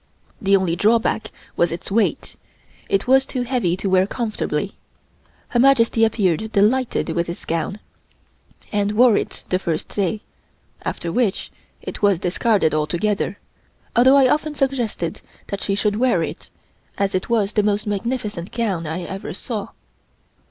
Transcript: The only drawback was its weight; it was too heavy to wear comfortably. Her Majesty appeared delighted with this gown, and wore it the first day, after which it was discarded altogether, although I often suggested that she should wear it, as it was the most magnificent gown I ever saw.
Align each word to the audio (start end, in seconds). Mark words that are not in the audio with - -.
The 0.41 0.55
only 0.57 0.75
drawback 0.75 1.29
was 1.55 1.71
its 1.71 1.91
weight; 1.91 2.35
it 2.89 3.05
was 3.05 3.23
too 3.23 3.43
heavy 3.43 3.77
to 3.77 3.87
wear 3.87 4.07
comfortably. 4.07 4.73
Her 5.49 5.59
Majesty 5.59 6.03
appeared 6.03 6.51
delighted 6.53 7.09
with 7.09 7.27
this 7.27 7.45
gown, 7.45 7.77
and 8.71 8.93
wore 8.93 9.15
it 9.15 9.43
the 9.49 9.59
first 9.59 9.89
day, 9.89 10.21
after 10.81 11.11
which 11.11 11.51
it 11.83 12.01
was 12.01 12.17
discarded 12.17 12.73
altogether, 12.73 13.37
although 13.95 14.17
I 14.17 14.27
often 14.27 14.55
suggested 14.55 15.21
that 15.49 15.61
she 15.61 15.75
should 15.75 15.97
wear 15.97 16.23
it, 16.23 16.49
as 16.97 17.13
it 17.13 17.29
was 17.29 17.53
the 17.53 17.61
most 17.61 17.85
magnificent 17.85 18.51
gown 18.51 18.87
I 18.87 19.03
ever 19.03 19.35
saw. 19.35 19.67